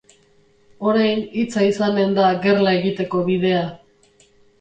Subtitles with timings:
[0.93, 3.61] Orain hitza izanen da gerla egiteko bidea.